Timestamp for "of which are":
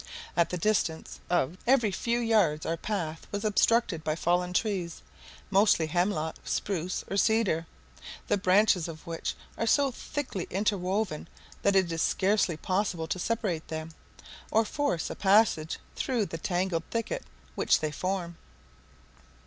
8.87-9.67